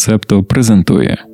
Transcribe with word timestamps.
Септо 0.00 0.42
презентує. 0.42 1.24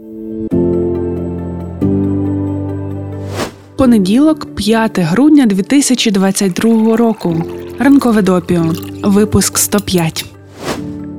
Понеділок, 3.79 4.55
5 4.55 4.99
грудня 4.99 5.47
2022 5.47 6.97
року. 6.97 7.45
Ранкове 7.79 8.23
допіо. 8.23 8.75
Випуск 9.03 9.59
105. 9.59 10.25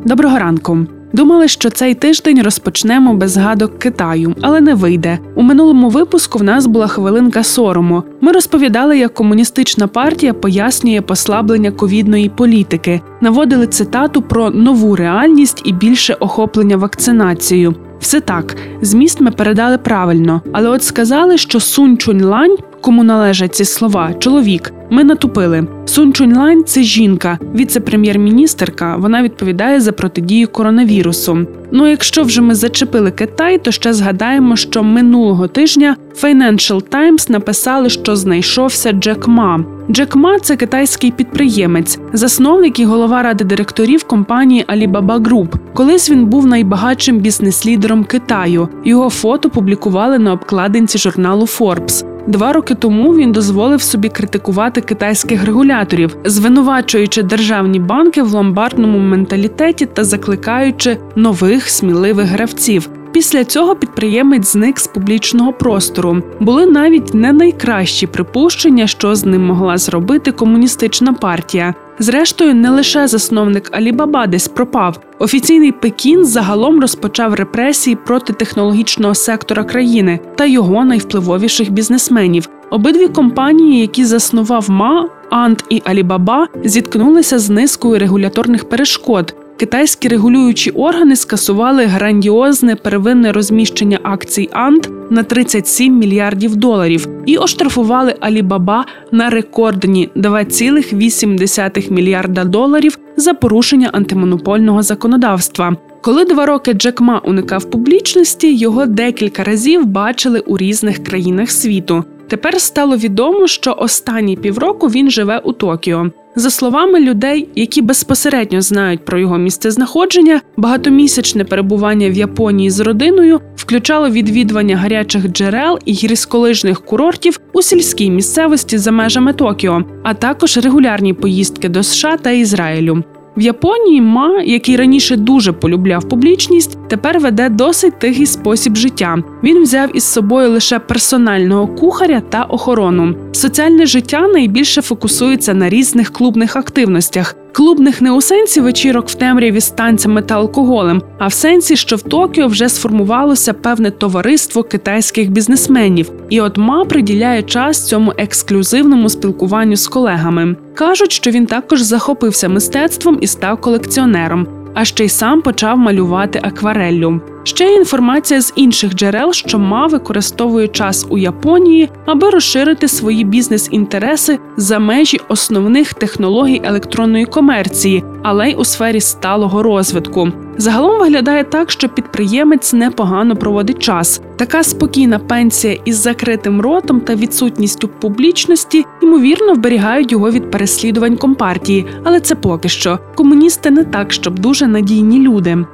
Доброго 0.05 0.39
ранку. 0.39 0.87
Думали, 1.17 1.47
що 1.47 1.69
цей 1.69 1.93
тиждень 1.93 2.41
розпочнемо 2.41 3.13
без 3.13 3.31
згадок 3.31 3.79
Китаю, 3.79 4.35
але 4.41 4.61
не 4.61 4.73
вийде. 4.73 5.19
У 5.35 5.41
минулому 5.41 5.89
випуску 5.89 6.39
в 6.39 6.43
нас 6.43 6.65
була 6.65 6.87
хвилинка 6.87 7.43
сорому. 7.43 8.03
Ми 8.21 8.31
розповідали, 8.31 8.97
як 8.97 9.13
комуністична 9.13 9.87
партія 9.87 10.33
пояснює 10.33 11.01
послаблення 11.01 11.71
ковідної 11.71 12.29
політики, 12.29 13.01
наводили 13.21 13.67
цитату 13.67 14.21
про 14.21 14.49
нову 14.49 14.95
реальність 14.95 15.61
і 15.65 15.73
більше 15.73 16.13
охоплення 16.13 16.77
вакцинацією. 16.77 17.75
Все 17.99 18.19
так, 18.19 18.55
зміст 18.81 19.21
ми 19.21 19.31
передали 19.31 19.77
правильно, 19.77 20.41
але 20.51 20.69
от 20.69 20.83
сказали, 20.83 21.37
що 21.37 21.59
Сун 21.59 21.95
Чунь-лань, 21.95 22.57
кому 22.81 23.03
належать 23.03 23.55
ці 23.55 23.65
слова, 23.65 24.13
чоловік. 24.19 24.73
Ми 24.89 25.03
натупили. 25.03 25.67
Сун 25.85 26.13
Чунь-лань– 26.13 26.63
це 26.65 26.83
жінка, 26.83 27.39
віце-прем'єр-міністерка. 27.55 28.95
Вона 28.95 29.23
відповідає 29.23 29.81
за 29.81 29.91
протидію 29.91 30.47
коронавірусу. 30.47 31.47
Ну, 31.71 31.87
якщо 31.87 32.23
вже 32.23 32.41
ми 32.41 32.55
зачепили 32.55 33.11
Китай, 33.11 33.57
то 33.57 33.71
ще 33.71 33.93
згадаємо, 33.93 34.55
що 34.55 34.83
минулого 34.83 35.47
тижня 35.47 35.95
Financial 36.23 36.83
Times 36.89 37.31
написали, 37.31 37.89
що 37.89 38.15
знайшовся 38.15 38.91
Джек 38.91 39.27
Ма. 39.27 39.65
Джек 39.91 40.15
Ма– 40.15 40.39
це 40.41 40.55
китайський 40.55 41.11
підприємець, 41.11 41.99
засновник 42.13 42.79
і 42.79 42.85
голова 42.85 43.23
ради 43.23 43.43
директорів 43.43 44.03
компанії 44.03 44.65
Alibaba 44.67 45.19
Group. 45.19 45.47
Колись 45.73 46.09
він 46.09 46.25
був 46.25 46.47
найбагатшим 46.47 47.19
бізнес-лідером 47.19 48.03
Китаю. 48.03 48.69
Його 48.85 49.09
фото 49.09 49.49
публікували 49.49 50.19
на 50.19 50.33
обкладинці 50.33 50.97
журналу 50.97 51.45
Forbes. 51.45 52.16
Два 52.27 52.53
роки 52.53 52.75
тому 52.75 53.15
він 53.15 53.31
дозволив 53.31 53.81
собі 53.81 54.09
критикувати 54.09 54.81
китайських 54.81 55.45
регуляторів, 55.45 56.17
звинувачуючи 56.25 57.23
державні 57.23 57.79
банки 57.79 58.23
в 58.23 58.33
ломбардному 58.33 58.99
менталітеті 58.99 59.85
та 59.85 60.03
закликаючи 60.03 60.97
нових 61.15 61.69
сміливих 61.69 62.27
гравців. 62.27 62.89
Після 63.11 63.43
цього 63.43 63.75
підприємець 63.75 64.53
зник 64.53 64.79
з 64.79 64.87
публічного 64.87 65.53
простору. 65.53 66.21
Були 66.39 66.65
навіть 66.65 67.13
не 67.13 67.33
найкращі 67.33 68.07
припущення, 68.07 68.87
що 68.87 69.15
з 69.15 69.25
ним 69.25 69.45
могла 69.45 69.77
зробити 69.77 70.31
комуністична 70.31 71.13
партія. 71.13 71.73
Зрештою, 71.99 72.55
не 72.55 72.69
лише 72.69 73.07
засновник 73.07 73.69
Алібаба 73.71 74.27
десь 74.27 74.47
пропав. 74.47 74.99
Офіційний 75.19 75.71
Пекін 75.71 76.25
загалом 76.25 76.81
розпочав 76.81 77.33
репресії 77.33 77.95
проти 78.05 78.33
технологічного 78.33 79.15
сектора 79.15 79.63
країни 79.63 80.19
та 80.35 80.45
його 80.45 80.85
найвпливовіших 80.85 81.71
бізнесменів. 81.71 82.49
Обидві 82.69 83.07
компанії, 83.07 83.81
які 83.81 84.05
заснував 84.05 84.69
ма, 84.69 85.09
Ант 85.29 85.63
і 85.69 85.81
Алібаба, 85.85 86.47
зіткнулися 86.63 87.39
з 87.39 87.49
низкою 87.49 87.99
регуляторних 87.99 88.69
перешкод. 88.69 89.35
Китайські 89.57 90.07
регулюючі 90.07 90.69
органи 90.71 91.15
скасували 91.15 91.85
грандіозне 91.85 92.75
первинне 92.75 93.31
розміщення 93.31 93.99
акцій 94.03 94.49
Ант 94.51 94.89
на 95.09 95.23
37 95.23 95.97
мільярдів 95.97 96.55
доларів 96.55 97.07
і 97.25 97.37
оштрафували 97.37 98.15
Алібаба 98.19 98.85
на 99.11 99.29
рекордні 99.29 100.09
2,8 100.15 101.91
мільярда 101.91 102.43
доларів 102.43 102.99
за 103.15 103.33
порушення 103.33 103.89
антимонопольного 103.93 104.83
законодавства. 104.83 105.75
Коли 106.01 106.25
два 106.25 106.45
роки 106.45 106.73
Джек 106.73 107.01
Ма 107.01 107.21
уникав 107.25 107.69
публічності, 107.69 108.55
його 108.55 108.85
декілька 108.85 109.43
разів 109.43 109.85
бачили 109.85 110.39
у 110.39 110.57
різних 110.57 111.03
країнах 111.03 111.51
світу. 111.51 112.03
Тепер 112.27 112.61
стало 112.61 112.97
відомо, 112.97 113.47
що 113.47 113.75
останні 113.79 114.35
півроку 114.35 114.87
він 114.87 115.11
живе 115.11 115.41
у 115.43 115.53
Токіо. 115.53 116.11
За 116.35 116.49
словами 116.49 116.99
людей, 116.99 117.49
які 117.55 117.81
безпосередньо 117.81 118.61
знають 118.61 119.05
про 119.05 119.19
його 119.19 119.37
місцезнаходження, 119.37 120.41
багатомісячне 120.57 121.43
перебування 121.43 122.09
в 122.09 122.13
Японії 122.13 122.69
з 122.69 122.79
родиною 122.79 123.41
включало 123.55 124.09
відвідування 124.09 124.77
гарячих 124.77 125.27
джерел 125.27 125.79
і 125.85 125.93
гірськолижних 125.93 126.85
курортів 126.85 127.39
у 127.53 127.61
сільській 127.61 128.09
місцевості 128.09 128.77
за 128.77 128.91
межами 128.91 129.33
Токіо, 129.33 129.83
а 130.03 130.13
також 130.13 130.57
регулярні 130.57 131.13
поїздки 131.13 131.69
до 131.69 131.83
США 131.83 132.17
та 132.17 132.31
Ізраїлю. 132.31 133.03
В 133.37 133.41
Японії 133.41 134.01
ма, 134.01 134.41
який 134.45 134.75
раніше 134.75 135.15
дуже 135.15 135.51
полюбляв 135.51 136.09
публічність, 136.09 136.77
тепер 136.87 137.19
веде 137.19 137.49
досить 137.49 137.99
тихий 137.99 138.25
спосіб 138.25 138.75
життя. 138.75 139.17
Він 139.43 139.61
взяв 139.63 139.95
із 139.95 140.03
собою 140.03 140.49
лише 140.49 140.79
персонального 140.79 141.67
кухаря 141.67 142.21
та 142.29 142.43
охорону. 142.43 143.15
Соціальне 143.31 143.85
життя 143.85 144.27
найбільше 144.27 144.81
фокусується 144.81 145.53
на 145.53 145.69
різних 145.69 146.13
клубних 146.13 146.55
активностях. 146.55 147.35
Клубних 147.51 148.01
не 148.01 148.11
у 148.11 148.21
сенсі 148.21 148.61
вечірок 148.61 149.09
в 149.09 149.13
темряві 149.13 149.59
з 149.59 149.69
танцями 149.69 150.21
та 150.21 150.35
алкоголем, 150.35 151.01
а 151.19 151.27
в 151.27 151.33
сенсі, 151.33 151.75
що 151.75 151.95
в 151.95 152.01
Токіо 152.01 152.47
вже 152.47 152.69
сформувалося 152.69 153.53
певне 153.53 153.91
товариство 153.91 154.63
китайських 154.63 155.31
бізнесменів, 155.31 156.11
і 156.29 156.41
от 156.41 156.57
ма 156.57 156.85
приділяє 156.85 157.43
час 157.43 157.87
цьому 157.87 158.13
ексклюзивному 158.17 159.09
спілкуванню 159.09 159.75
з 159.75 159.87
колегами. 159.87 160.55
Кажуть, 160.77 161.11
що 161.11 161.31
він 161.31 161.45
також 161.45 161.81
захопився 161.81 162.49
мистецтвом 162.49 163.17
і 163.21 163.27
став 163.27 163.61
колекціонером 163.61 164.47
а 164.79 164.85
ще 164.85 165.05
й 165.05 165.09
сам 165.09 165.41
почав 165.41 165.77
малювати 165.77 166.39
аквареллю. 166.43 167.21
Ще 167.47 167.65
є 167.65 167.75
інформація 167.75 168.41
з 168.41 168.53
інших 168.55 168.95
джерел, 168.95 169.33
що 169.33 169.59
ма 169.59 169.87
використовує 169.87 170.67
час 170.67 171.05
у 171.09 171.17
Японії, 171.17 171.89
аби 172.05 172.29
розширити 172.29 172.87
свої 172.87 173.23
бізнес-інтереси 173.23 174.39
за 174.57 174.79
межі 174.79 175.19
основних 175.27 175.93
технологій 175.93 176.61
електронної 176.63 177.25
комерції, 177.25 178.03
але 178.23 178.49
й 178.49 178.55
у 178.57 178.65
сфері 178.65 179.01
сталого 179.01 179.63
розвитку. 179.63 180.29
Загалом 180.57 180.99
виглядає 180.99 181.43
так, 181.43 181.71
що 181.71 181.89
підприємець 181.89 182.73
непогано 182.73 183.35
проводить 183.35 183.79
час. 183.79 184.21
Така 184.35 184.63
спокійна 184.63 185.19
пенсія 185.19 185.77
із 185.85 185.97
закритим 185.97 186.61
ротом 186.61 187.01
та 187.01 187.15
відсутністю 187.15 187.87
публічності 187.87 188.85
ймовірно 189.01 189.53
вберігають 189.53 190.11
його 190.11 190.31
від 190.31 190.51
переслідувань 190.51 191.17
компартії, 191.17 191.85
але 192.03 192.19
це 192.19 192.35
поки 192.35 192.69
що. 192.69 192.99
Комуністи 193.15 193.71
не 193.71 193.83
так, 193.83 194.13
щоб 194.13 194.39
дуже 194.39 194.67
надійні 194.67 195.19
люди. 195.19 195.65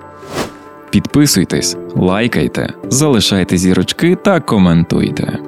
Підписуйтесь, 0.93 1.77
лайкайте, 1.95 2.73
залишайте 2.89 3.57
зірочки 3.57 4.17
та 4.23 4.39
коментуйте. 4.39 5.39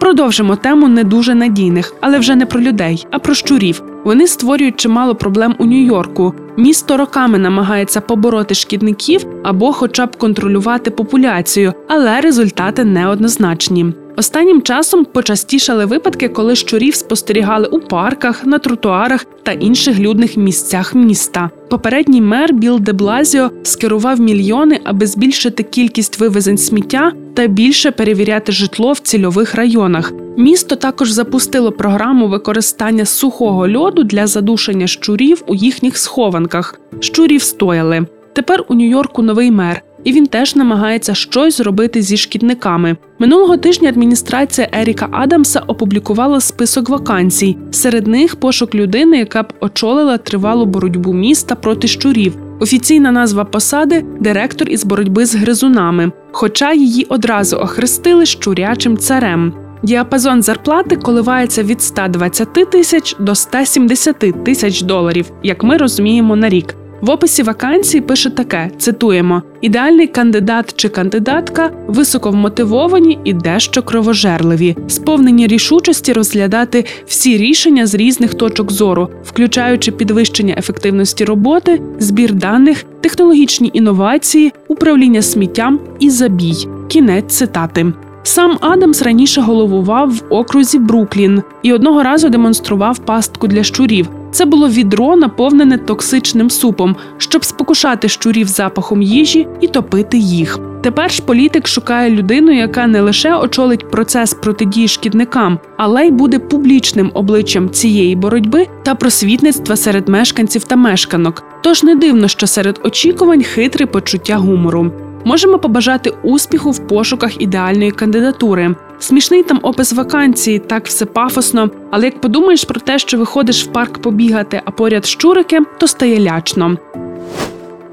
Продовжимо 0.00 0.56
тему 0.56 0.88
не 0.88 1.04
дуже 1.04 1.34
надійних, 1.34 1.94
але 2.00 2.18
вже 2.18 2.36
не 2.36 2.46
про 2.46 2.60
людей, 2.60 3.06
а 3.10 3.18
про 3.18 3.34
щурів. 3.34 3.82
Вони 4.04 4.26
створюють 4.26 4.76
чимало 4.76 5.14
проблем 5.14 5.54
у 5.58 5.64
Нью-Йорку. 5.64 6.34
Місто 6.56 6.96
роками 6.96 7.38
намагається 7.38 8.00
побороти 8.00 8.54
шкідників 8.54 9.26
або, 9.42 9.72
хоча 9.72 10.06
б 10.06 10.16
контролювати 10.16 10.90
популяцію, 10.90 11.72
але 11.88 12.20
результати 12.20 12.84
неоднозначні. 12.84 13.86
Останнім 14.18 14.62
часом 14.62 15.04
почастішали 15.04 15.84
випадки, 15.84 16.28
коли 16.28 16.56
щурів 16.56 16.94
спостерігали 16.94 17.66
у 17.66 17.80
парках, 17.80 18.46
на 18.46 18.58
тротуарах 18.58 19.26
та 19.42 19.52
інших 19.52 19.98
людних 19.98 20.36
місцях 20.36 20.94
міста. 20.94 21.50
Попередній 21.70 22.20
мер 22.20 22.54
Біл 22.54 22.80
де 22.80 22.92
Блазіо 22.92 23.50
скерував 23.62 24.20
мільйони, 24.20 24.80
аби 24.84 25.06
збільшити 25.06 25.62
кількість 25.62 26.20
вивезень 26.20 26.58
сміття 26.58 27.12
та 27.34 27.46
більше 27.46 27.90
перевіряти 27.90 28.52
житло 28.52 28.92
в 28.92 28.98
цільових 28.98 29.54
районах. 29.54 30.12
Місто 30.36 30.76
також 30.76 31.10
запустило 31.10 31.72
програму 31.72 32.28
використання 32.28 33.04
сухого 33.04 33.68
льоду 33.68 34.04
для 34.04 34.26
задушення 34.26 34.86
щурів 34.86 35.42
у 35.46 35.54
їхніх 35.54 35.98
схованках. 35.98 36.80
Щурів 37.00 37.42
стояли. 37.42 38.06
Тепер 38.32 38.64
у 38.68 38.74
Нью-Йорку 38.74 39.22
новий 39.22 39.50
мер 39.50 39.82
і 40.04 40.12
він 40.12 40.26
теж 40.26 40.56
намагається 40.56 41.14
щось 41.14 41.56
зробити 41.56 42.02
зі 42.02 42.16
шкідниками. 42.16 42.96
Минулого 43.18 43.56
тижня 43.56 43.88
адміністрація 43.88 44.68
Еріка 44.72 45.08
Адамса 45.12 45.62
опублікувала 45.66 46.40
список 46.40 46.88
вакансій. 46.88 47.56
Серед 47.70 48.06
них 48.06 48.36
пошук 48.36 48.74
людини, 48.74 49.18
яка 49.18 49.42
б 49.42 49.52
очолила 49.60 50.18
тривалу 50.18 50.66
боротьбу 50.66 51.12
міста 51.12 51.54
проти 51.54 51.88
щурів. 51.88 52.36
Офіційна 52.60 53.12
назва 53.12 53.44
посади 53.44 54.04
директор 54.20 54.68
із 54.68 54.84
боротьби 54.84 55.26
з 55.26 55.34
гризунами, 55.34 56.12
хоча 56.32 56.72
її 56.72 57.06
одразу 57.08 57.56
охрестили 57.56 58.26
щурячим 58.26 58.96
царем. 58.96 59.52
Діапазон 59.82 60.42
зарплати 60.42 60.96
коливається 60.96 61.62
від 61.62 61.82
120 61.82 62.70
тисяч 62.70 63.16
до 63.18 63.34
170 63.34 64.44
тисяч 64.44 64.82
доларів, 64.82 65.30
як 65.42 65.64
ми 65.64 65.76
розуміємо 65.76 66.36
на 66.36 66.48
рік. 66.48 66.74
В 67.00 67.10
описі 67.10 67.42
вакансії 67.42 68.00
пише 68.00 68.30
таке: 68.30 68.70
цитуємо: 68.78 69.42
ідеальний 69.60 70.06
кандидат 70.06 70.74
чи 70.76 70.88
кандидатка 70.88 71.70
високовмотивовані 71.86 73.18
і 73.24 73.32
дещо 73.32 73.82
кровожерливі, 73.82 74.76
сповнені 74.88 75.46
рішучості 75.46 76.12
розглядати 76.12 76.84
всі 77.06 77.36
рішення 77.36 77.86
з 77.86 77.94
різних 77.94 78.34
точок 78.34 78.72
зору, 78.72 79.08
включаючи 79.24 79.92
підвищення 79.92 80.54
ефективності 80.58 81.24
роботи, 81.24 81.80
збір 81.98 82.34
даних, 82.34 82.84
технологічні 83.00 83.70
інновації, 83.74 84.52
управління 84.68 85.22
сміттям 85.22 85.80
і 86.00 86.10
забій. 86.10 86.68
Кінець 86.88 87.34
цитати. 87.34 87.92
Сам 88.22 88.58
Адамс 88.60 89.02
раніше 89.02 89.40
головував 89.40 90.10
в 90.10 90.22
окрузі 90.30 90.78
Бруклін 90.78 91.42
і 91.62 91.72
одного 91.72 92.02
разу 92.02 92.28
демонстрував 92.28 92.98
пастку 92.98 93.46
для 93.46 93.62
щурів. 93.62 94.08
Це 94.32 94.44
було 94.44 94.68
відро, 94.68 95.16
наповнене 95.16 95.78
токсичним 95.78 96.50
супом, 96.50 96.96
щоб 97.18 97.44
спокушати 97.44 98.08
щурів 98.08 98.46
запахом 98.46 99.02
їжі 99.02 99.48
і 99.60 99.68
топити 99.68 100.18
їх. 100.18 100.58
Тепер 100.82 101.10
ж 101.10 101.22
політик 101.22 101.68
шукає 101.68 102.10
людину, 102.10 102.52
яка 102.52 102.86
не 102.86 103.00
лише 103.00 103.36
очолить 103.36 103.90
процес 103.90 104.34
протидії 104.34 104.88
шкідникам, 104.88 105.58
але 105.76 106.06
й 106.06 106.10
буде 106.10 106.38
публічним 106.38 107.10
обличчям 107.14 107.70
цієї 107.70 108.16
боротьби 108.16 108.66
та 108.82 108.94
просвітництва 108.94 109.76
серед 109.76 110.08
мешканців 110.08 110.64
та 110.64 110.76
мешканок. 110.76 111.42
Тож 111.62 111.82
не 111.82 111.94
дивно, 111.94 112.28
що 112.28 112.46
серед 112.46 112.80
очікувань 112.84 113.42
хитре 113.42 113.86
почуття 113.86 114.36
гумору. 114.36 114.92
Можемо 115.24 115.58
побажати 115.58 116.12
успіху 116.22 116.70
в 116.70 116.86
пошуках 116.86 117.42
ідеальної 117.42 117.90
кандидатури. 117.90 118.74
Смішний 118.98 119.42
там 119.42 119.60
опис 119.62 119.92
вакансії, 119.92 120.58
так 120.58 120.86
все 120.86 121.04
пафосно. 121.06 121.70
Але 121.90 122.04
як 122.04 122.20
подумаєш 122.20 122.64
про 122.64 122.80
те, 122.80 122.98
що 122.98 123.18
виходиш 123.18 123.64
в 123.64 123.66
парк 123.66 123.98
побігати, 123.98 124.62
а 124.64 124.70
поряд 124.70 125.06
щурики, 125.06 125.60
то 125.78 125.86
стає 125.86 126.20
лячно. 126.20 126.76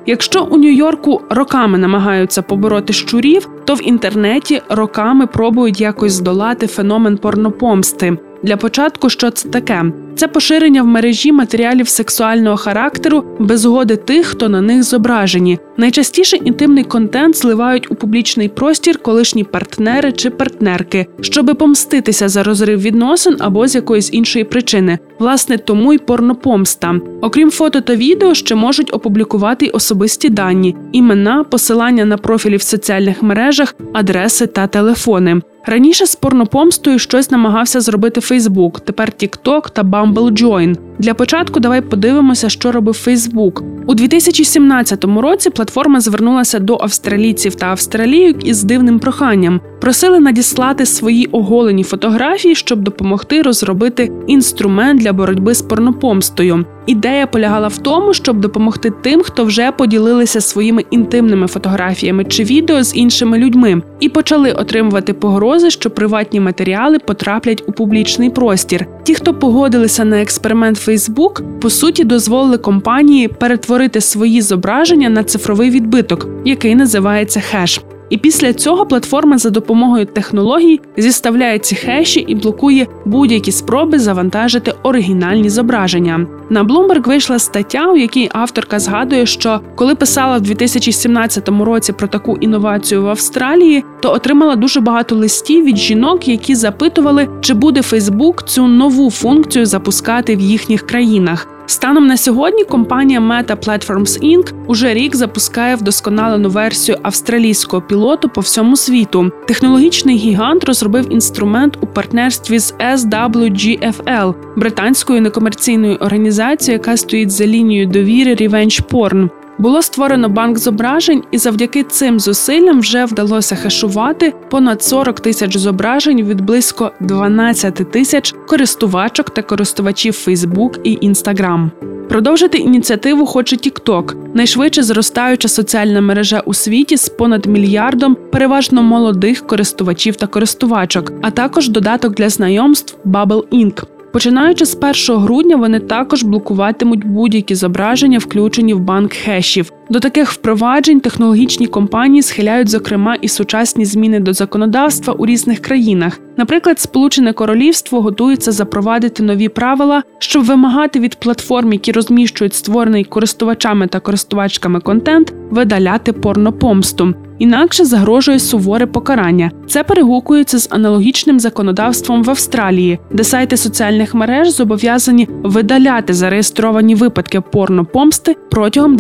Якщо 0.06 0.44
у 0.44 0.58
Нью-Йорку 0.58 1.22
роками 1.30 1.78
намагаються 1.78 2.42
побороти 2.42 2.94
щурів, 2.94 3.50
то 3.66 3.76
в 3.76 3.88
інтернеті 3.88 4.62
роками 4.70 5.28
пробують 5.28 5.82
якось 5.82 6.14
здолати 6.14 6.68
феномен 6.68 7.18
порнопомсти. 7.18 8.18
Для 8.46 8.58
початку, 8.58 9.10
що 9.10 9.32
це 9.32 9.50
таке? 9.50 9.84
Це 10.16 10.28
поширення 10.28 10.84
в 10.84 10.88
мережі 10.88 11.32
матеріалів 11.32 11.88
сексуального 11.88 12.58
характеру 12.58 13.24
без 13.40 13.60
згоди 13.60 13.96
тих, 13.96 14.26
хто 14.26 14.50
на 14.50 14.62
них 14.62 14.84
зображені. 14.84 15.60
Найчастіше 15.78 16.38
інтимний 16.38 16.84
контент 16.84 17.38
зливають 17.38 17.92
у 17.92 17.96
публічний 17.96 18.50
простір 18.50 18.98
колишні 18.98 19.44
партнери 19.44 20.12
чи 20.12 20.30
партнерки, 20.30 21.06
щоби 21.22 21.54
помститися 21.54 22.30
за 22.30 22.44
розрив 22.44 22.82
відносин 22.82 23.36
або 23.40 23.68
з 23.68 23.76
якоїсь 23.76 24.14
іншої 24.14 24.46
причини. 24.46 25.00
Власне, 25.20 25.58
тому 25.58 25.94
й 25.94 25.98
порнопомста. 25.98 26.96
Окрім 27.22 27.52
фото 27.52 27.82
та 27.82 27.96
відео, 27.96 28.34
ще 28.34 28.56
можуть 28.56 28.94
опублікувати 28.94 29.66
й 29.66 29.72
особисті 29.74 30.30
дані, 30.30 30.76
імена, 30.92 31.44
посилання 31.44 32.06
на 32.06 32.18
профілі 32.18 32.58
в 32.58 32.62
соціальних 32.62 33.24
мережах, 33.24 33.76
адреси 33.94 34.48
та 34.48 34.68
телефони. 34.68 35.42
Раніше 35.66 36.06
з 36.06 36.16
порнопомстою 36.16 37.00
щось 37.00 37.32
намагався 37.32 37.82
зробити 37.82 38.22
Фейсбук, 38.22 38.80
тепер 38.80 39.10
TikTok 39.10 39.70
та 39.70 39.84
Bumble 39.84 40.32
Join. 40.32 40.78
Для 41.00 41.14
початку 41.14 41.60
давай 41.60 41.82
подивимося, 41.82 42.50
що 42.50 42.72
робив 42.72 42.94
Фейсбук. 42.94 43.64
У 43.88 43.94
2017 43.94 45.06
році 45.06 45.50
платформа 45.50 46.02
звернулася 46.02 46.60
до 46.60 46.78
австралійців 46.82 47.56
та 47.56 47.66
австралійок 47.66 48.48
із 48.48 48.64
дивним 48.64 49.00
проханням. 49.00 49.62
Просили 49.82 50.20
надіслати 50.20 50.86
свої 50.86 51.26
оголені 51.26 51.84
фотографії, 51.84 52.56
щоб 52.56 52.82
допомогти 52.82 53.42
розробити 53.42 54.12
інструмент 54.28 55.02
для 55.02 55.14
боротьби 55.14 55.54
з 55.54 55.62
порнопомстою. 55.62 56.66
Ідея 56.86 57.28
полягала 57.28 57.68
в 57.68 57.78
тому, 57.78 58.14
щоб 58.14 58.40
допомогти 58.40 58.92
тим, 59.02 59.22
хто 59.22 59.46
вже 59.46 59.72
поділилися 59.72 60.42
своїми 60.42 60.84
інтимними 60.92 61.48
фотографіями 61.48 62.26
чи 62.26 62.44
відео 62.44 62.84
з 62.84 62.96
іншими 62.96 63.38
людьми, 63.38 63.82
і 64.00 64.10
почали 64.10 64.52
отримувати 64.52 65.14
погрози, 65.14 65.70
що 65.70 65.90
приватні 65.90 66.40
матеріали 66.40 67.00
потраплять 67.00 67.64
у 67.68 67.72
публічний 67.72 68.30
простір. 68.30 68.88
Ті, 69.04 69.16
хто 69.16 69.34
погодилися 69.34 70.06
на 70.06 70.22
експеримент 70.22 70.78
Facebook, 70.88 71.60
по 71.60 71.70
суті 71.70 72.04
дозволили 72.04 72.58
компанії 72.58 73.28
перетворити 73.28 74.02
свої 74.02 74.42
зображення 74.42 75.10
на 75.10 75.24
цифровий 75.24 75.70
відбиток, 75.70 76.28
який 76.46 76.76
називається 76.76 77.40
хеш. 77.40 77.82
І 78.10 78.18
після 78.18 78.54
цього 78.54 78.86
платформа 78.86 79.38
за 79.38 79.50
допомогою 79.50 80.06
технологій 80.06 80.80
зіставляє 80.98 81.60
ці 81.60 81.76
хеші 81.76 82.20
і 82.20 82.36
блокує 82.36 82.88
будь-які 83.06 83.52
спроби 83.52 84.00
завантажити 84.00 84.74
оригінальні 84.84 85.50
зображення. 85.50 86.28
На 86.50 86.64
Bloomberg 86.64 87.08
вийшла 87.08 87.40
стаття, 87.40 87.92
у 87.92 87.98
якій 87.98 88.30
авторка 88.34 88.80
згадує, 88.80 89.26
що 89.26 89.62
коли 89.76 89.96
писала 89.96 90.38
в 90.38 90.42
2017 90.42 91.50
році 91.50 91.94
про 91.94 92.08
таку 92.08 92.38
інновацію 92.38 93.04
в 93.04 93.08
Австралії, 93.08 93.84
то 94.02 94.12
отримала 94.12 94.56
дуже 94.56 94.80
багато 94.80 95.16
листів 95.16 95.66
від 95.66 95.78
жінок, 95.78 96.28
які 96.28 96.56
запитували, 96.56 97.28
чи 97.42 97.54
буде 97.54 97.82
Фейсбук 97.82 98.44
цю 98.48 98.68
нову 98.68 99.12
функцію 99.12 99.66
запускати 99.66 100.36
в 100.36 100.40
їхніх 100.40 100.88
країнах. 100.88 101.55
Станом 101.68 102.08
на 102.08 102.18
сьогодні 102.18 102.64
компанія 102.64 103.20
Meta 103.20 103.56
Platforms 103.56 104.24
Inc. 104.24 104.54
уже 104.68 104.94
рік 104.94 105.16
запускає 105.16 105.76
вдосконалену 105.76 106.50
версію 106.50 106.98
австралійського 107.02 107.82
пілоту 107.82 108.30
по 108.30 108.42
всьому 108.42 108.76
світу. 108.76 109.32
Технологічний 109.48 110.18
гігант 110.18 110.64
розробив 110.64 111.14
інструмент 111.14 111.78
у 111.82 111.88
партнерстві 111.88 112.60
з 112.60 112.74
SWGFL, 112.74 114.36
британською 114.56 115.22
некомерційною 115.22 115.96
організацією, 115.96 116.80
яка 116.80 116.98
стоїть 116.98 117.32
за 117.32 117.46
лінією 117.46 117.88
довіри 117.88 118.36
Revenge 118.36 118.84
Porn. 118.92 119.30
Було 119.58 119.82
створено 119.82 120.30
банк 120.30 120.58
зображень, 120.58 121.24
і 121.32 121.38
завдяки 121.38 121.84
цим 121.84 122.20
зусиллям 122.20 122.80
вже 122.80 123.06
вдалося 123.06 123.56
хешувати 123.56 124.34
понад 124.50 124.84
40 124.84 125.20
тисяч 125.20 125.58
зображень 125.58 126.24
від 126.24 126.42
близько 126.42 126.92
12 127.00 127.92
тисяч 127.92 128.36
користувачок 128.48 129.30
та 129.30 129.42
користувачів 129.42 130.14
Facebook 130.28 130.80
і 130.84 131.10
Instagram. 131.10 131.70
Продовжити 132.10 132.58
ініціативу 132.58 133.26
хоче 133.26 133.56
TikTok– 133.56 134.16
найшвидше 134.34 134.84
зростаюча 134.84 135.48
соціальна 135.48 136.02
мережа 136.02 136.40
у 136.46 136.54
світі 136.54 136.98
з 136.98 137.10
понад 137.10 137.46
мільярдом 137.46 138.18
переважно 138.32 138.84
молодих 138.84 139.48
користувачів 139.48 140.16
та 140.16 140.28
користувачок, 140.28 141.12
а 141.22 141.32
також 141.32 141.70
додаток 141.70 142.14
для 142.14 142.30
знайомств 142.30 142.98
Bubble 143.06 143.44
Inc. 143.52 143.95
Починаючи 144.16 144.66
з 144.66 144.78
1 145.10 145.22
грудня, 145.22 145.56
вони 145.56 145.80
також 145.80 146.24
блокуватимуть 146.24 147.06
будь-які 147.06 147.56
зображення, 147.56 148.20
включені 148.20 148.74
в 148.74 148.80
банк 148.80 149.14
хешів. 149.14 149.72
До 149.90 150.00
таких 150.00 150.32
впроваджень 150.32 151.00
технологічні 151.00 151.68
компанії 151.68 152.22
схиляють, 152.22 152.70
зокрема, 152.70 153.16
і 153.22 153.28
сучасні 153.28 153.86
зміни 153.86 154.20
до 154.20 154.34
законодавства 154.34 155.14
у 155.14 155.26
різних 155.26 155.60
країнах. 155.60 156.20
Наприклад, 156.38 156.80
Сполучене 156.80 157.34
Королівство 157.34 158.02
готується 158.02 158.52
запровадити 158.52 159.24
нові 159.24 159.50
правила, 159.50 160.04
щоб 160.20 160.44
вимагати 160.44 161.00
від 161.00 161.16
платформ, 161.16 161.74
які 161.74 161.92
розміщують 161.92 162.54
створений 162.54 163.04
користувачами 163.04 163.88
та 163.88 164.00
користувачками 164.00 164.80
контент, 164.80 165.34
видаляти 165.50 166.14
порнопомсту. 166.14 167.14
Інакше 167.40 167.86
загрожує 167.86 168.40
суворе 168.40 168.86
покарання. 168.86 169.52
Це 169.68 169.84
перегукується 169.84 170.60
з 170.60 170.68
аналогічним 170.72 171.40
законодавством 171.40 172.24
в 172.24 172.30
Австралії, 172.30 173.00
де 173.12 173.24
сайти 173.24 173.58
соціальних 173.58 174.14
мереж 174.14 174.50
зобов'язані 174.50 175.28
видаляти 175.44 176.14
зареєстровані 176.14 176.96
випадки 176.96 177.42
порнопомсти 177.42 178.36
протягом 178.52 178.98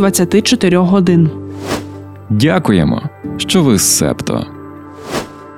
24 0.75 0.77
годин. 0.77 1.29
Дякуємо, 2.29 3.01
що 3.38 3.63
ви 3.63 3.77
з 3.77 3.98
Септо. 3.98 4.46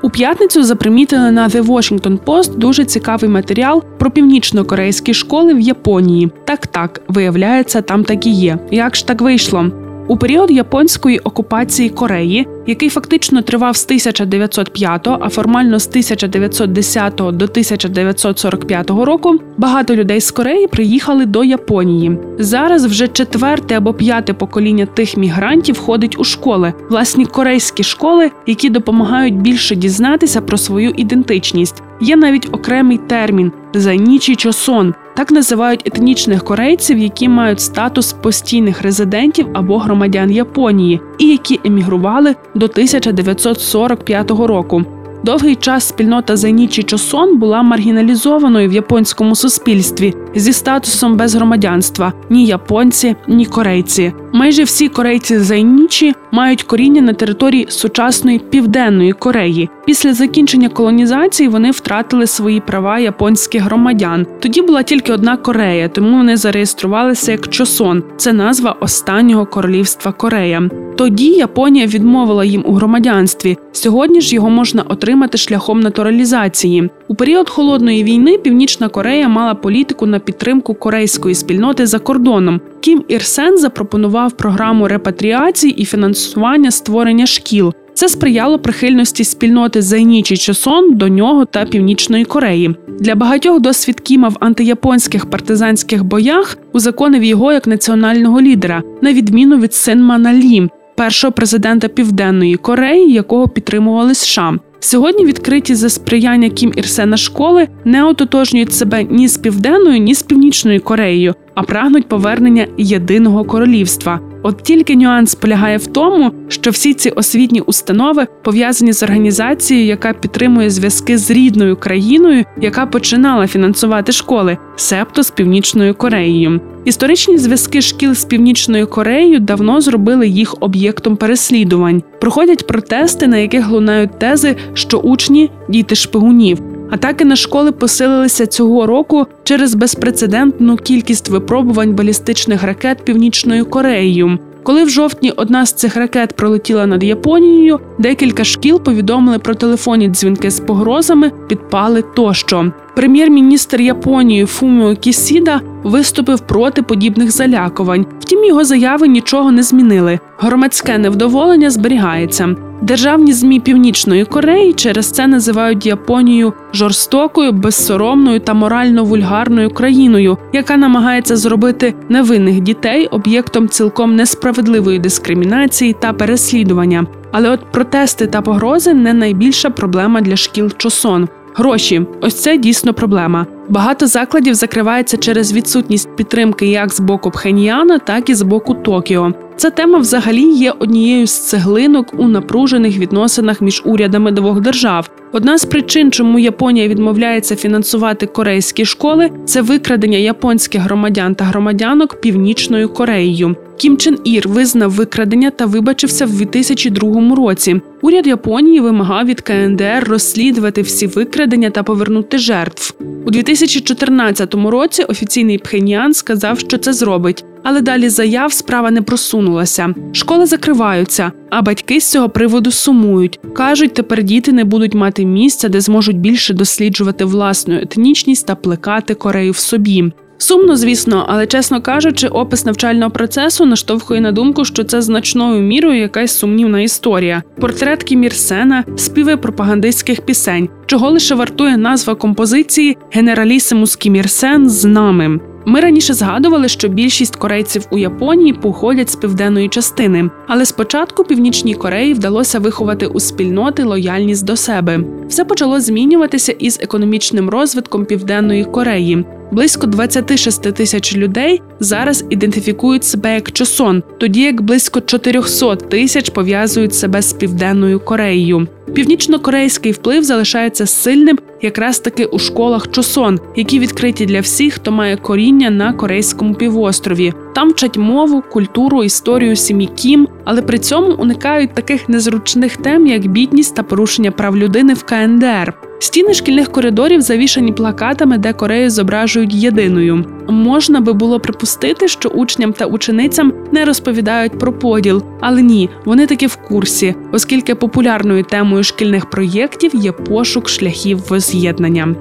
У 0.01 0.09
п'ятницю 0.09 0.63
запримітили 0.63 1.31
на 1.31 1.47
The 1.47 1.65
Washington 1.65 2.19
Post 2.19 2.57
дуже 2.57 2.85
цікавий 2.85 3.29
матеріал 3.29 3.83
про 3.97 4.11
північно-корейські 4.11 5.13
школи 5.13 5.53
в 5.53 5.59
Японії. 5.59 6.31
Так 6.45 6.67
так 6.67 7.01
виявляється, 7.07 7.81
там 7.81 8.03
так 8.03 8.25
і 8.25 8.29
є. 8.29 8.57
Як 8.71 8.95
ж 8.95 9.07
так 9.07 9.21
вийшло? 9.21 9.65
У 10.09 10.17
період 10.17 10.51
японської 10.51 11.19
окупації 11.19 11.89
Кореї, 11.89 12.47
який 12.67 12.89
фактично 12.89 13.41
тривав 13.41 13.75
з 13.75 13.85
1905, 13.85 15.07
а 15.07 15.29
формально 15.29 15.79
з 15.79 15.87
1910 15.87 17.15
до 17.15 17.25
1945 17.25 18.89
року, 18.89 19.39
багато 19.57 19.95
людей 19.95 20.21
з 20.21 20.31
Кореї 20.31 20.67
приїхали 20.67 21.25
до 21.25 21.43
Японії. 21.43 22.17
Зараз 22.39 22.85
вже 22.85 23.07
четверте 23.07 23.77
або 23.77 23.93
п'яте 23.93 24.33
покоління 24.33 24.85
тих 24.85 25.17
мігрантів 25.17 25.79
ходить 25.79 26.19
у 26.19 26.23
школи, 26.23 26.73
власні 26.89 27.25
корейські 27.25 27.83
школи, 27.83 28.31
які 28.45 28.69
допомагають 28.69 29.41
більше 29.41 29.75
дізнатися 29.75 30.41
про 30.41 30.57
свою 30.57 30.89
ідентичність. 30.89 31.83
Є 32.01 32.15
навіть 32.15 32.49
окремий 32.51 32.97
термін 32.97 33.51
зайнічий 33.79 34.35
чосон. 34.35 34.93
Так 35.15 35.31
називають 35.31 35.87
етнічних 35.87 36.43
корейців, 36.43 36.97
які 36.97 37.29
мають 37.29 37.61
статус 37.61 38.13
постійних 38.13 38.81
резидентів 38.81 39.47
або 39.53 39.77
громадян 39.77 40.31
Японії, 40.31 41.01
і 41.17 41.27
які 41.27 41.59
емігрували 41.65 42.35
до 42.55 42.65
1945 42.65 44.31
року. 44.31 44.83
Довгий 45.23 45.55
час 45.55 45.87
спільнота 45.87 46.37
Зайнічі 46.37 46.83
Чосон 46.83 47.37
була 47.37 47.61
маргіналізованою 47.61 48.69
в 48.69 48.73
японському 48.73 49.35
суспільстві. 49.35 50.13
Зі 50.39 50.53
статусом 50.53 51.17
без 51.17 51.35
громадянства 51.35 52.13
ні 52.29 52.45
японці, 52.45 53.15
ні 53.27 53.45
корейці. 53.45 54.13
Майже 54.33 54.63
всі 54.63 54.89
корейці 54.89 55.39
зайнічі 55.39 56.13
мають 56.31 56.63
коріння 56.63 57.01
на 57.01 57.13
території 57.13 57.65
сучасної 57.69 58.39
південної 58.39 59.13
Кореї. 59.13 59.69
Після 59.85 60.13
закінчення 60.13 60.69
колонізації 60.69 61.49
вони 61.49 61.71
втратили 61.71 62.27
свої 62.27 62.59
права 62.59 62.99
японських 62.99 63.61
громадян. 63.61 64.25
Тоді 64.39 64.61
була 64.61 64.83
тільки 64.83 65.13
одна 65.13 65.37
Корея, 65.37 65.89
тому 65.89 66.17
вони 66.17 66.37
зареєструвалися 66.37 67.31
як 67.31 67.47
Чосон. 67.47 68.03
Це 68.17 68.33
назва 68.33 68.75
останнього 68.79 69.45
королівства 69.45 70.11
Корея. 70.11 70.69
Тоді 70.97 71.29
Японія 71.29 71.85
відмовила 71.85 72.45
їм 72.45 72.63
у 72.65 72.73
громадянстві. 72.73 73.57
Сьогодні 73.71 74.21
ж 74.21 74.35
його 74.35 74.49
можна 74.49 74.83
отримати 74.83 75.37
шляхом 75.37 75.79
натуралізації. 75.79 76.89
У 77.09 77.15
період 77.15 77.49
холодної 77.49 78.03
війни 78.03 78.37
Північна 78.37 78.89
Корея 78.89 79.27
мала 79.27 79.55
політику 79.55 80.05
на 80.05 80.19
підтримку 80.19 80.73
корейської 80.73 81.35
спільноти 81.35 81.85
за 81.85 81.99
кордоном. 81.99 82.61
Кім 82.79 83.03
Ірсен 83.07 83.57
запропонував 83.57 84.31
програму 84.31 84.87
репатріації 84.87 85.73
і 85.73 85.85
фінансування 85.85 86.71
створення 86.71 87.25
шкіл. 87.25 87.73
Це 87.93 88.09
сприяло 88.09 88.59
прихильності 88.59 89.23
спільноти 89.23 89.81
Зайнічі 89.81 90.37
Чосон 90.37 90.95
до 90.95 91.07
нього 91.07 91.45
та 91.45 91.65
Північної 91.65 92.25
Кореї. 92.25 92.75
Для 92.99 93.15
багатьох 93.15 93.59
досвід 93.59 93.99
Кіма 93.99 94.29
в 94.29 94.37
антияпонських 94.39 95.25
партизанських 95.25 96.03
боях 96.03 96.57
узаконив 96.73 97.23
його 97.23 97.53
як 97.53 97.67
національного 97.67 98.41
лідера, 98.41 98.83
на 99.01 99.13
відміну 99.13 99.57
від 99.57 99.73
Синмана 99.73 100.33
Лі, 100.33 100.69
першого 100.95 101.31
президента 101.31 101.87
Південної 101.87 102.55
Кореї, 102.55 103.13
якого 103.13 103.47
підтримували 103.47 104.15
США. 104.15 104.59
Сьогодні 104.79 105.25
відкриті 105.25 105.75
за 105.75 105.89
сприяння 105.89 106.49
Кім 106.49 106.73
Ірсена 106.75 107.17
школи 107.17 107.67
не 107.85 108.03
ототожнюють 108.03 108.73
себе 108.73 109.03
ні 109.03 109.27
з 109.27 109.37
південною, 109.37 109.99
ні 109.99 110.15
з 110.15 110.23
північною 110.23 110.81
Кореєю, 110.81 111.35
а 111.55 111.63
прагнуть 111.63 112.07
повернення 112.07 112.67
єдиного 112.77 113.45
королівства. 113.45 114.19
От 114.47 114.63
тільки 114.63 114.95
нюанс 114.95 115.35
полягає 115.35 115.77
в 115.77 115.87
тому, 115.87 116.31
що 116.47 116.71
всі 116.71 116.93
ці 116.93 117.09
освітні 117.09 117.61
установи 117.61 118.27
пов'язані 118.43 118.93
з 118.93 119.03
організацією, 119.03 119.87
яка 119.87 120.13
підтримує 120.13 120.69
зв'язки 120.69 121.17
з 121.17 121.31
рідною 121.31 121.75
країною, 121.75 122.45
яка 122.61 122.85
починала 122.85 123.47
фінансувати 123.47 124.11
школи, 124.11 124.57
себто 124.75 125.23
з 125.23 125.31
північною 125.31 125.95
Кореєю. 125.95 126.61
Історичні 126.85 127.37
зв'язки 127.37 127.81
шкіл 127.81 128.13
з 128.13 128.25
північною 128.25 128.87
Кореєю 128.87 129.39
давно 129.39 129.81
зробили 129.81 130.27
їх 130.27 130.55
об'єктом 130.59 131.15
переслідувань. 131.15 132.03
Проходять 132.21 132.67
протести, 132.67 133.27
на 133.27 133.37
яких 133.37 133.69
лунають 133.69 134.19
тези, 134.19 134.55
що 134.73 134.97
учні 134.97 135.51
діти 135.69 135.95
шпигунів. 135.95 136.76
Атаки 136.89 137.25
на 137.25 137.35
школи 137.35 137.71
посилилися 137.71 138.47
цього 138.47 138.85
року 138.85 139.27
через 139.43 139.75
безпрецедентну 139.75 140.77
кількість 140.77 141.29
випробувань 141.29 141.95
балістичних 141.95 142.63
ракет 142.63 143.05
Північною 143.05 143.65
Кореєю. 143.65 144.39
Коли 144.63 144.83
в 144.83 144.89
жовтні 144.89 145.31
одна 145.31 145.65
з 145.65 145.73
цих 145.73 145.97
ракет 145.97 146.35
пролетіла 146.35 146.85
над 146.85 147.03
Японією, 147.03 147.79
декілька 147.99 148.43
шкіл 148.43 148.81
повідомили 148.81 149.39
про 149.39 149.55
телефонні 149.55 150.07
дзвінки 150.07 150.51
з 150.51 150.59
погрозами, 150.59 151.31
підпали 151.47 152.03
тощо. 152.15 152.71
Прем'єр-міністр 152.97 153.81
Японії 153.81 154.45
Фуміо 154.45 154.95
Кісіда 154.95 155.61
виступив 155.83 156.39
проти 156.39 156.81
подібних 156.81 157.31
залякувань. 157.31 158.05
Втім, 158.19 158.45
його 158.45 158.63
заяви 158.63 159.07
нічого 159.07 159.51
не 159.51 159.63
змінили. 159.63 160.19
Громадське 160.37 160.97
невдоволення 160.97 161.69
зберігається. 161.69 162.55
Державні 162.81 163.33
змі 163.33 163.59
Північної 163.59 164.25
Кореї 164.25 164.73
через 164.73 165.11
це 165.11 165.27
називають 165.27 165.85
Японію 165.85 166.53
жорстокою, 166.73 167.51
безсоромною 167.51 168.39
та 168.39 168.53
морально 168.53 169.03
вульгарною 169.03 169.69
країною, 169.69 170.37
яка 170.53 170.77
намагається 170.77 171.35
зробити 171.35 171.93
невинних 172.09 172.59
дітей 172.59 173.07
об'єктом 173.07 173.69
цілком 173.69 174.15
несправедливої 174.15 174.99
дискримінації 174.99 175.95
та 175.99 176.13
переслідування. 176.13 177.07
Але 177.31 177.49
от 177.49 177.71
протести 177.71 178.27
та 178.27 178.41
погрози 178.41 178.93
не 178.93 179.13
найбільша 179.13 179.69
проблема 179.69 180.21
для 180.21 180.35
шкіл 180.35 180.71
Чосон. 180.77 181.27
Гроші 181.57 182.01
ось 182.21 182.41
це 182.41 182.57
дійсно 182.57 182.93
проблема. 182.93 183.45
Багато 183.69 184.07
закладів 184.07 184.53
закривається 184.53 185.17
через 185.17 185.53
відсутність 185.53 186.15
підтримки 186.15 186.67
як 186.67 186.93
з 186.93 186.99
боку 186.99 187.31
Пхеньяна, 187.31 187.99
так 187.99 188.29
і 188.29 188.35
з 188.35 188.41
боку 188.41 188.73
Токіо. 188.73 189.33
Ця 189.57 189.69
тема 189.69 189.99
взагалі 189.99 190.43
є 190.43 190.73
однією 190.79 191.27
з 191.27 191.31
цеглинок 191.31 192.13
у 192.17 192.27
напружених 192.27 192.97
відносинах 192.97 193.61
між 193.61 193.81
урядами 193.85 194.31
двох 194.31 194.61
держав. 194.61 195.09
Одна 195.31 195.57
з 195.57 195.65
причин, 195.65 196.11
чому 196.11 196.39
Японія 196.39 196.87
відмовляється 196.87 197.55
фінансувати 197.55 198.25
корейські 198.25 198.85
школи, 198.85 199.29
це 199.45 199.61
викрадення 199.61 200.17
японських 200.17 200.81
громадян 200.81 201.35
та 201.35 201.45
громадянок 201.45 202.21
північною 202.21 202.89
Кореєю. 202.89 203.55
Кім 203.77 203.97
Чен 203.97 204.17
Ір 204.23 204.47
визнав 204.47 204.91
викрадення 204.91 205.49
та 205.49 205.65
вибачився 205.65 206.25
в 206.25 206.31
2002 206.31 207.35
році. 207.35 207.81
Уряд 208.01 208.27
Японії 208.27 208.79
вимагав 208.79 209.25
від 209.25 209.41
КНДР 209.41 210.03
розслідувати 210.07 210.81
всі 210.81 211.07
викрадення 211.07 211.69
та 211.69 211.83
повернути 211.83 212.37
жертв. 212.37 212.93
У 213.25 213.31
2014 213.31 214.53
році 214.53 215.03
офіційний 215.03 215.57
Пхеньян 215.57 216.13
сказав, 216.13 216.59
що 216.59 216.77
це 216.77 216.93
зробить, 216.93 217.45
але 217.69 217.81
далі 217.81 218.09
заяв 218.09 218.53
справа 218.53 218.91
не 218.91 219.01
просунулася. 219.01 219.93
Школи 220.11 220.45
закриваються, 220.45 221.31
а 221.49 221.61
батьки 221.61 221.99
з 222.01 222.11
цього 222.11 222.29
приводу 222.29 222.71
сумують. 222.71 223.39
кажуть, 223.53 223.93
тепер 223.93 224.23
діти 224.23 224.51
не 224.51 224.63
будуть 224.63 224.93
мати 224.93 225.25
місця, 225.25 225.69
де 225.69 225.81
зможуть 225.81 226.19
більше 226.19 226.53
досліджувати 226.53 227.25
власну 227.25 227.75
етнічність 227.75 228.47
та 228.47 228.55
плекати 228.55 229.13
Корею 229.13 229.51
в 229.51 229.57
собі. 229.57 230.11
Сумно, 230.37 230.75
звісно, 230.75 231.25
але 231.29 231.47
чесно 231.47 231.81
кажучи, 231.81 232.27
опис 232.27 232.65
навчального 232.65 233.11
процесу 233.11 233.65
наштовхує 233.65 234.21
на 234.21 234.31
думку, 234.31 234.65
що 234.65 234.83
це 234.83 235.01
значною 235.01 235.61
мірою 235.61 235.99
якась 235.99 236.37
сумнівна 236.37 236.81
історія. 236.81 237.43
Портрет 237.59 238.03
Кімірсена, 238.03 238.83
співи 238.97 239.37
пропагандистських 239.37 240.21
пісень, 240.21 240.69
чого 240.85 241.09
лише 241.09 241.35
вартує 241.35 241.77
назва 241.77 242.15
композиції 242.15 242.97
Генералісимус 243.11 243.95
Кімірсен 243.95 244.69
з 244.69 244.85
нами. 244.85 245.39
Ми 245.69 245.79
раніше 245.79 246.13
згадували, 246.13 246.67
що 246.67 246.87
більшість 246.87 247.35
корейців 247.35 247.87
у 247.89 247.97
Японії 247.97 248.53
походять 248.53 249.09
з 249.09 249.15
південної 249.15 249.69
частини, 249.69 250.29
але 250.47 250.65
спочатку 250.65 251.23
північній 251.23 251.73
Кореї 251.73 252.13
вдалося 252.13 252.59
виховати 252.59 253.07
у 253.07 253.19
спільноти 253.19 253.83
лояльність 253.83 254.45
до 254.45 254.55
себе. 254.55 254.99
Все 255.27 255.45
почало 255.45 255.79
змінюватися 255.79 256.51
із 256.51 256.79
економічним 256.81 257.49
розвитком 257.49 258.05
південної 258.05 258.65
Кореї. 258.65 259.25
Близько 259.51 259.87
26 259.87 260.61
тисяч 260.73 261.15
людей 261.15 261.61
зараз 261.79 262.25
ідентифікують 262.29 263.03
себе 263.03 263.33
як 263.33 263.51
чосон, 263.51 264.03
тоді 264.17 264.41
як 264.41 264.61
близько 264.61 265.01
400 265.01 265.75
тисяч 265.75 266.29
пов'язують 266.29 266.95
себе 266.95 267.21
з 267.21 267.33
південною 267.33 267.99
Кореєю. 267.99 268.67
Північно-корейський 268.93 269.91
вплив 269.91 270.23
залишається 270.23 270.85
сильним 270.85 271.37
якраз 271.61 271.99
таки 271.99 272.25
у 272.25 272.39
школах 272.39 272.91
Чосон, 272.91 273.39
які 273.55 273.79
відкриті 273.79 274.25
для 274.25 274.39
всіх, 274.39 274.73
хто 274.73 274.91
має 274.91 275.17
коріння 275.17 275.69
на 275.69 275.93
корейському 275.93 276.53
півострові. 276.55 277.33
Там 277.57 277.69
вчать 277.69 277.97
мову, 277.97 278.43
культуру, 278.51 279.03
історію 279.03 279.55
сім'ї 279.55 279.89
Кім, 279.95 280.27
але 280.45 280.61
при 280.61 280.79
цьому 280.79 281.13
уникають 281.13 281.73
таких 281.73 282.09
незручних 282.09 282.77
тем, 282.77 283.07
як 283.07 283.27
бідність 283.27 283.75
та 283.75 283.83
порушення 283.83 284.31
прав 284.31 284.57
людини 284.57 284.93
в 284.93 285.03
КНДР. 285.03 285.73
Стіни 285.99 286.33
шкільних 286.33 286.71
коридорів 286.71 287.21
завішані 287.21 287.73
плакатами, 287.73 288.37
де 288.37 288.53
Корею 288.53 288.89
зображують 288.89 289.53
єдиною. 289.53 290.25
Можна 290.49 291.01
би 291.01 291.13
було 291.13 291.39
припустити, 291.39 292.07
що 292.07 292.29
учням 292.29 292.73
та 292.73 292.85
ученицям 292.85 293.53
не 293.71 293.85
розповідають 293.85 294.59
про 294.59 294.73
поділ, 294.73 295.23
але 295.39 295.61
ні, 295.61 295.89
вони 296.05 296.27
таки 296.27 296.47
в 296.47 296.55
курсі, 296.55 297.15
оскільки 297.31 297.75
популярною 297.75 298.43
темою 298.43 298.83
шкільних 298.83 299.29
проєктів 299.29 299.95
є 299.95 300.11
пошук 300.11 300.69
шляхів 300.69 301.19
воз'єднання. 301.29 302.15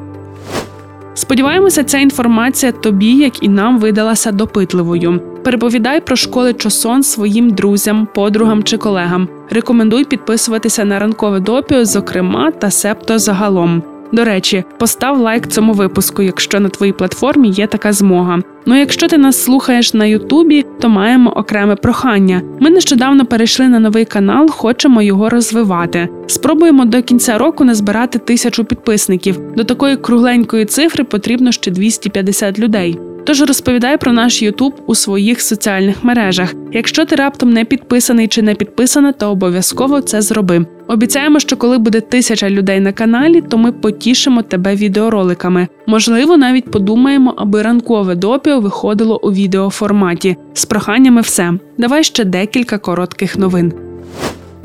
Сподіваємося, 1.16 1.84
ця 1.84 1.98
інформація 1.98 2.72
тобі, 2.72 3.16
як 3.16 3.42
і 3.42 3.48
нам, 3.48 3.78
видалася 3.78 4.32
допитливою. 4.32 5.20
Переповідай 5.44 6.00
про 6.00 6.16
школи 6.16 6.54
чосон 6.54 7.02
своїм 7.02 7.50
друзям, 7.50 8.08
подругам 8.14 8.62
чи 8.62 8.76
колегам. 8.76 9.28
Рекомендуй 9.50 10.04
підписуватися 10.04 10.84
на 10.84 10.98
ранкове 10.98 11.40
допіо, 11.40 11.84
зокрема 11.84 12.50
та 12.50 12.70
септо 12.70 13.18
загалом. 13.18 13.82
До 14.12 14.24
речі, 14.24 14.64
постав 14.78 15.20
лайк 15.20 15.46
цьому 15.46 15.72
випуску, 15.72 16.22
якщо 16.22 16.60
на 16.60 16.68
твоїй 16.68 16.92
платформі 16.92 17.48
є 17.48 17.66
така 17.66 17.92
змога. 17.92 18.40
Ну 18.66 18.78
якщо 18.78 19.08
ти 19.08 19.18
нас 19.18 19.44
слухаєш 19.44 19.94
на 19.94 20.06
Ютубі, 20.06 20.64
то 20.80 20.88
маємо 20.88 21.30
окреме 21.30 21.76
прохання. 21.76 22.42
Ми 22.60 22.70
нещодавно 22.70 23.26
перейшли 23.26 23.68
на 23.68 23.78
новий 23.78 24.04
канал, 24.04 24.50
хочемо 24.50 25.02
його 25.02 25.28
розвивати. 25.28 26.08
Спробуємо 26.26 26.84
до 26.84 27.02
кінця 27.02 27.38
року 27.38 27.64
назбирати 27.64 28.18
тисячу 28.18 28.64
підписників. 28.64 29.40
До 29.56 29.64
такої 29.64 29.96
кругленької 29.96 30.64
цифри 30.64 31.04
потрібно 31.04 31.52
ще 31.52 31.70
250 31.70 32.58
людей. 32.58 32.98
Тож 33.26 33.40
розповідай 33.42 33.98
про 33.98 34.12
наш 34.12 34.42
Ютуб 34.42 34.74
у 34.86 34.94
своїх 34.94 35.40
соціальних 35.40 36.04
мережах. 36.04 36.54
Якщо 36.72 37.04
ти 37.04 37.16
раптом 37.16 37.50
не 37.50 37.64
підписаний 37.64 38.28
чи 38.28 38.42
не 38.42 38.54
підписана, 38.54 39.12
то 39.12 39.30
обов'язково 39.30 40.00
це 40.00 40.22
зроби. 40.22 40.66
Обіцяємо, 40.88 41.40
що 41.40 41.56
коли 41.56 41.78
буде 41.78 42.00
тисяча 42.00 42.50
людей 42.50 42.80
на 42.80 42.92
каналі, 42.92 43.40
то 43.40 43.58
ми 43.58 43.72
потішимо 43.72 44.42
тебе 44.42 44.74
відеороликами. 44.74 45.68
Можливо, 45.86 46.36
навіть 46.36 46.70
подумаємо, 46.70 47.34
аби 47.36 47.62
ранкове 47.62 48.14
допіо 48.14 48.60
виходило 48.60 49.20
у 49.22 49.32
відеоформаті. 49.32 50.36
З 50.54 50.64
проханнями 50.64 51.20
все. 51.20 51.52
Давай 51.78 52.04
ще 52.04 52.24
декілька 52.24 52.78
коротких 52.78 53.38
новин. 53.38 53.72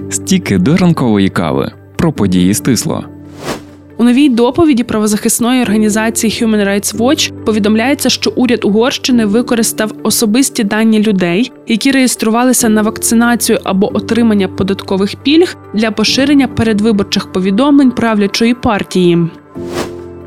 Стіки 0.10 0.58
до 0.58 0.77
ранкової 0.77 1.30
кави 1.30 1.72
про 1.98 2.13
події 2.13 2.53
стисло. 2.53 3.03
У 4.01 4.03
новій 4.03 4.29
доповіді 4.29 4.84
правозахисної 4.84 5.62
організації 5.62 6.34
Human 6.34 6.67
Rights 6.67 6.98
Watch 6.98 7.43
повідомляється, 7.43 8.10
що 8.10 8.34
уряд 8.36 8.65
Угорщини 8.65 9.25
використав 9.25 9.91
особисті 10.03 10.63
дані 10.63 11.03
людей, 11.03 11.51
які 11.67 11.91
реєструвалися 11.91 12.70
на 12.70 12.81
вакцинацію 12.81 13.60
або 13.63 13.96
отримання 13.98 14.48
податкових 14.48 15.15
пільг 15.24 15.55
для 15.74 15.91
поширення 15.91 16.48
передвиборчих 16.48 17.31
повідомлень 17.31 17.91
правлячої 17.91 18.53
партії. 18.53 19.17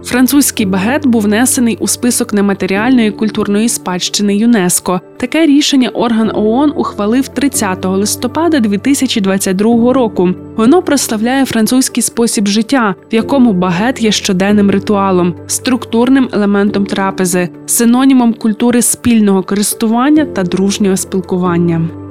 Французький 0.05 0.67
багет 0.67 1.07
був 1.07 1.23
внесений 1.23 1.77
у 1.81 1.89
список 1.89 2.33
нематеріальної 2.33 3.11
культурної 3.11 3.69
спадщини 3.69 4.37
ЮНЕСКО. 4.37 5.01
Таке 5.17 5.47
рішення 5.47 5.89
орган 5.89 6.31
ООН 6.35 6.73
ухвалив 6.77 7.29
30 7.29 7.85
листопада 7.85 8.61
2022 8.61 9.93
року. 9.93 10.31
Воно 10.57 10.83
прославляє 10.83 11.45
французький 11.45 12.03
спосіб 12.03 12.49
життя, 12.49 12.95
в 13.13 13.15
якому 13.15 13.53
багет 13.53 14.03
є 14.03 14.13
щоденним 14.13 14.71
ритуалом, 14.71 15.35
структурним 15.47 16.29
елементом 16.33 16.87
трапези, 16.87 17.49
синонімом 17.67 18.35
культури 18.35 18.83
спільного 18.83 19.43
користування 19.43 20.25
та 20.25 20.43
дружнього 20.43 20.97
спілкування. 20.97 22.04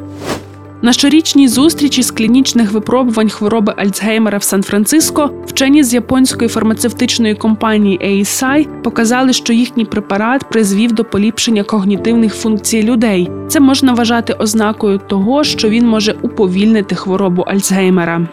На 0.84 0.94
щорічній 0.94 1.48
зустрічі 1.48 2.04
з 2.04 2.12
клінічних 2.12 2.72
випробувань 2.72 3.30
хвороби 3.30 3.74
Альцгеймера 3.78 4.38
в 4.38 4.44
Сан-Франциско 4.44 5.30
вчені 5.46 5.84
з 5.84 5.94
японської 5.94 6.50
фармацевтичної 6.50 7.36
компанії 7.36 8.00
ASI 8.00 8.68
показали, 8.82 9.34
що 9.34 9.54
їхній 9.54 9.86
препарат 9.86 10.50
призвів 10.50 10.92
до 10.92 11.04
поліпшення 11.04 11.64
когнітивних 11.64 12.36
функцій 12.36 12.84
людей. 12.84 13.32
Це 13.48 13.60
можна 13.60 13.94
вважати 13.94 14.34
ознакою 14.34 14.98
того, 14.98 15.44
що 15.44 15.70
він 15.70 15.88
може 15.88 16.16
уповільнити 16.22 16.96
хворобу 16.96 17.42
Альцгеймера. 17.42 18.28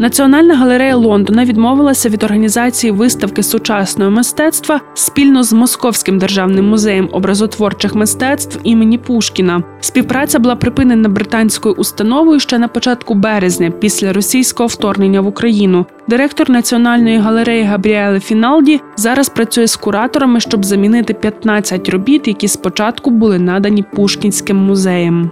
Національна 0.00 0.56
галерея 0.56 0.96
Лондона 0.96 1.44
відмовилася 1.44 2.08
від 2.08 2.22
організації 2.22 2.90
виставки 2.90 3.42
сучасного 3.42 4.10
мистецтва 4.10 4.80
спільно 4.94 5.42
з 5.42 5.52
Московським 5.52 6.18
державним 6.18 6.68
музеєм 6.68 7.08
образотворчих 7.12 7.94
мистецтв 7.94 8.60
імені 8.64 8.98
Пушкіна. 8.98 9.62
Співпраця 9.80 10.38
була 10.38 10.56
припинена 10.56 11.08
британською 11.08 11.74
установою 11.74 12.40
ще 12.40 12.58
на 12.58 12.68
початку 12.68 13.14
березня, 13.14 13.70
після 13.70 14.12
російського 14.12 14.66
вторгнення 14.66 15.20
в 15.20 15.26
Україну. 15.26 15.86
Директор 16.08 16.50
національної 16.50 17.18
галереї 17.18 17.64
Габріеле 17.64 18.20
Фіналді 18.20 18.80
зараз 18.96 19.28
працює 19.28 19.66
з 19.66 19.76
кураторами, 19.76 20.40
щоб 20.40 20.64
замінити 20.64 21.14
15 21.14 21.88
робіт, 21.88 22.28
які 22.28 22.48
спочатку 22.48 23.10
були 23.10 23.38
надані 23.38 23.84
Пушкінським 23.94 24.56
музеєм. 24.56 25.30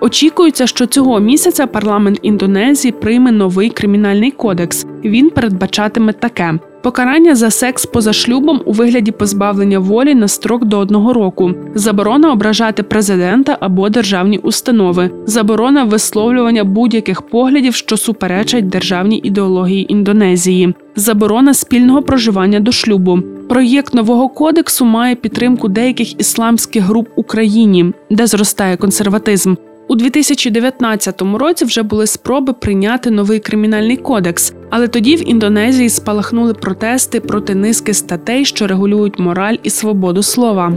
Очікується, 0.00 0.66
що 0.66 0.86
цього 0.86 1.20
місяця 1.20 1.66
парламент 1.66 2.18
Індонезії 2.22 2.92
прийме 2.92 3.32
новий 3.32 3.70
кримінальний 3.70 4.30
кодекс. 4.30 4.86
Він 5.04 5.30
передбачатиме 5.30 6.12
таке. 6.12 6.58
Покарання 6.82 7.34
за 7.34 7.50
секс 7.50 7.86
поза 7.86 8.12
шлюбом 8.12 8.60
у 8.64 8.72
вигляді 8.72 9.10
позбавлення 9.10 9.78
волі 9.78 10.14
на 10.14 10.28
строк 10.28 10.64
до 10.64 10.78
одного 10.78 11.12
року, 11.12 11.52
заборона 11.74 12.32
ображати 12.32 12.82
президента 12.82 13.58
або 13.60 13.88
державні 13.88 14.38
установи, 14.38 15.10
заборона 15.26 15.84
висловлювання 15.84 16.64
будь-яких 16.64 17.22
поглядів, 17.22 17.74
що 17.74 17.96
суперечать 17.96 18.68
державній 18.68 19.18
ідеології 19.18 19.92
Індонезії, 19.92 20.74
заборона 20.96 21.54
спільного 21.54 22.02
проживання 22.02 22.60
до 22.60 22.72
шлюбу. 22.72 23.18
Проєкт 23.48 23.94
нового 23.94 24.28
кодексу 24.28 24.84
має 24.84 25.14
підтримку 25.14 25.68
деяких 25.68 26.20
ісламських 26.20 26.84
груп 26.84 27.08
Україні, 27.16 27.92
де 28.10 28.26
зростає 28.26 28.76
консерватизм. 28.76 29.54
У 29.88 29.94
2019 29.94 31.22
році 31.22 31.64
вже 31.64 31.82
були 31.82 32.06
спроби 32.06 32.52
прийняти 32.52 33.10
новий 33.10 33.40
кримінальний 33.40 33.96
кодекс, 33.96 34.52
але 34.70 34.88
тоді 34.88 35.16
в 35.16 35.28
Індонезії 35.28 35.88
спалахнули 35.88 36.54
протести 36.54 37.20
проти 37.20 37.54
низки 37.54 37.94
статей, 37.94 38.44
що 38.44 38.66
регулюють 38.66 39.18
мораль 39.18 39.56
і 39.62 39.70
свободу 39.70 40.22
слова. 40.22 40.72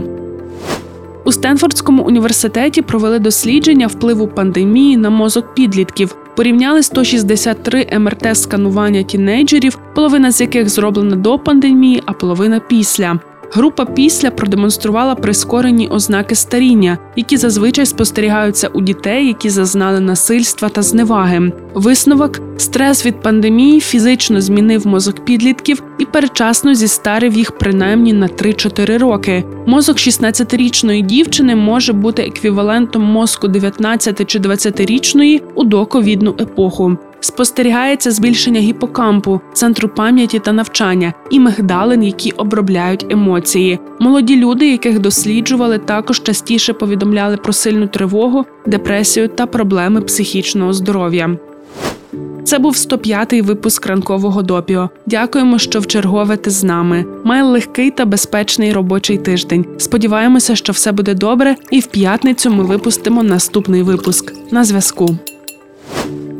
У 1.24 1.32
Стенфордському 1.32 2.02
університеті 2.02 2.82
провели 2.82 3.18
дослідження 3.18 3.86
впливу 3.86 4.28
пандемії 4.28 4.96
на 4.96 5.10
мозок 5.10 5.54
підлітків. 5.54 6.16
Порівняли 6.36 6.82
163 6.82 7.86
МРТ-сканування 7.92 9.04
тінейджерів, 9.04 9.78
половина 9.94 10.32
з 10.32 10.40
яких 10.40 10.68
зроблена 10.68 11.16
до 11.16 11.38
пандемії, 11.38 12.02
а 12.06 12.12
половина 12.12 12.60
після. 12.68 13.20
Група 13.52 13.84
після 13.84 14.30
продемонструвала 14.30 15.14
прискорені 15.14 15.88
ознаки 15.88 16.34
старіння, 16.34 16.98
які 17.16 17.36
зазвичай 17.36 17.86
спостерігаються 17.86 18.68
у 18.68 18.80
дітей, 18.80 19.26
які 19.26 19.50
зазнали 19.50 20.00
насильства 20.00 20.68
та 20.68 20.82
зневаги. 20.82 21.52
Висновок 21.74 22.40
стрес 22.56 23.06
від 23.06 23.22
пандемії 23.22 23.80
фізично 23.80 24.40
змінив 24.40 24.86
мозок 24.86 25.24
підлітків 25.24 25.82
і 25.98 26.04
передчасно 26.04 26.74
зістарив 26.74 27.32
їх 27.32 27.58
принаймні 27.58 28.12
на 28.12 28.26
3-4 28.26 28.98
роки. 28.98 29.44
Мозок 29.66 29.96
16-річної 29.96 31.02
дівчини 31.02 31.56
може 31.56 31.92
бути 31.92 32.22
еквівалентом 32.22 33.02
мозку 33.02 33.48
19 33.48 34.30
чи 34.30 34.38
20-річної 34.38 35.42
у 35.54 35.64
доковідну 35.64 36.34
епоху. 36.40 36.96
Спостерігається 37.20 38.10
збільшення 38.10 38.60
гіпокампу, 38.60 39.40
центру 39.52 39.88
пам'яті 39.88 40.38
та 40.38 40.52
навчання 40.52 41.12
і 41.30 41.40
мигдалин, 41.40 42.02
які 42.02 42.30
обробляють 42.30 43.06
емоції. 43.10 43.78
Молоді 44.00 44.36
люди, 44.36 44.70
яких 44.70 44.98
досліджували, 44.98 45.78
також 45.78 46.22
частіше 46.22 46.72
повідомляли 46.72 47.36
про 47.36 47.52
сильну 47.52 47.86
тривогу, 47.86 48.44
депресію 48.66 49.28
та 49.28 49.46
проблеми 49.46 50.00
психічного 50.00 50.72
здоров'я. 50.72 51.36
Це 52.44 52.58
був 52.58 52.74
105-й 52.74 53.40
випуск 53.40 53.86
ранкового 53.86 54.42
допіо. 54.42 54.90
Дякуємо, 55.06 55.58
що 55.58 55.80
вчергове 55.80 56.36
ти 56.36 56.50
з 56.50 56.64
нами. 56.64 57.04
Май 57.24 57.42
легкий 57.42 57.90
та 57.90 58.04
безпечний 58.04 58.72
робочий 58.72 59.18
тиждень. 59.18 59.64
Сподіваємося, 59.78 60.56
що 60.56 60.72
все 60.72 60.92
буде 60.92 61.14
добре, 61.14 61.56
і 61.70 61.80
в 61.80 61.86
п'ятницю 61.86 62.50
ми 62.50 62.64
випустимо 62.64 63.22
наступний 63.22 63.82
випуск. 63.82 64.32
На 64.50 64.64
зв'язку. 64.64 65.16